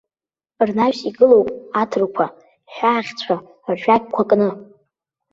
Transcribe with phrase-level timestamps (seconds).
[0.67, 1.49] Рнаҩс игылоуп
[1.81, 2.25] аҭырқәа
[2.73, 3.35] ҳәаахьшьцәа
[3.73, 4.49] ршәақьқәа кны.